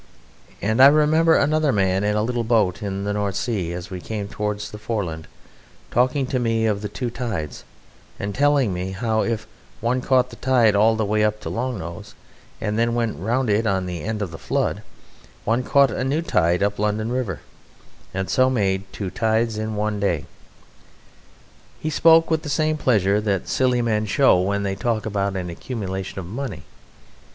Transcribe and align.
And 0.63 0.81
I 0.81 0.87
remember 0.87 1.35
another 1.37 1.71
man 1.71 2.03
in 2.03 2.15
a 2.15 2.23
little 2.23 2.43
boat 2.43 2.81
in 2.81 3.03
the 3.03 3.13
North 3.13 3.35
Sea, 3.35 3.71
as 3.73 3.91
we 3.91 4.01
came 4.01 4.27
towards 4.27 4.71
the 4.71 4.79
Foreland, 4.79 5.27
talking 5.91 6.25
to 6.25 6.39
me 6.39 6.65
of 6.65 6.81
the 6.81 6.89
two 6.89 7.11
tides, 7.11 7.63
and 8.19 8.33
telling 8.33 8.73
me 8.73 8.93
how 8.93 9.21
if 9.21 9.45
one 9.79 10.01
caught 10.01 10.31
the 10.31 10.37
tide 10.37 10.75
all 10.75 10.95
the 10.95 11.05
way 11.05 11.23
up 11.23 11.39
to 11.41 11.51
Long 11.51 11.77
Nose 11.77 12.15
and 12.59 12.79
then 12.79 12.95
went 12.95 13.19
round 13.19 13.47
it 13.47 13.67
on 13.67 13.85
the 13.85 14.01
end 14.01 14.23
of 14.23 14.31
the 14.31 14.39
flood, 14.39 14.81
one 15.45 15.61
caught 15.61 15.91
a 15.91 16.03
new 16.03 16.23
tide 16.23 16.63
up 16.63 16.79
London 16.79 17.11
river, 17.11 17.41
and 18.11 18.27
so 18.27 18.49
made 18.49 18.91
two 18.91 19.11
tides 19.11 19.59
in 19.59 19.75
one 19.75 19.99
day. 19.99 20.25
He 21.79 21.91
spoke 21.91 22.31
with 22.31 22.41
the 22.41 22.49
same 22.49 22.75
pleasure 22.75 23.21
that 23.21 23.47
silly 23.47 23.83
men 23.83 24.07
show 24.07 24.39
when 24.41 24.63
they 24.63 24.73
talk 24.73 25.05
about 25.05 25.35
an 25.37 25.51
accumulation 25.51 26.17
of 26.17 26.25
money. 26.25 26.63